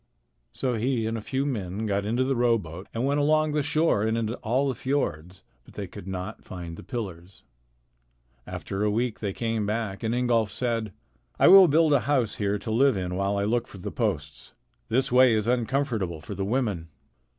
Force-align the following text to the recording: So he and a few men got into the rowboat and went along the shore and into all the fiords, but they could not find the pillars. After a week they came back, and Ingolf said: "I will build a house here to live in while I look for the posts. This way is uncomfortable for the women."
So 0.51 0.73
he 0.73 1.05
and 1.05 1.15
a 1.15 1.21
few 1.21 1.45
men 1.45 1.85
got 1.85 2.05
into 2.05 2.23
the 2.23 2.35
rowboat 2.35 2.87
and 2.91 3.05
went 3.05 3.19
along 3.19 3.51
the 3.51 3.61
shore 3.61 4.01
and 4.01 4.17
into 4.17 4.33
all 4.37 4.67
the 4.67 4.73
fiords, 4.73 5.43
but 5.63 5.75
they 5.75 5.85
could 5.85 6.07
not 6.07 6.43
find 6.43 6.75
the 6.75 6.81
pillars. 6.81 7.43
After 8.47 8.83
a 8.83 8.89
week 8.89 9.19
they 9.19 9.31
came 9.31 9.67
back, 9.67 10.01
and 10.01 10.15
Ingolf 10.15 10.49
said: 10.49 10.91
"I 11.37 11.49
will 11.49 11.67
build 11.67 11.93
a 11.93 11.99
house 12.09 12.37
here 12.37 12.57
to 12.57 12.71
live 12.71 12.97
in 12.97 13.13
while 13.13 13.37
I 13.37 13.43
look 13.43 13.67
for 13.67 13.77
the 13.77 13.91
posts. 13.91 14.55
This 14.89 15.11
way 15.11 15.35
is 15.35 15.45
uncomfortable 15.45 16.19
for 16.19 16.33
the 16.33 16.45
women." 16.45 16.87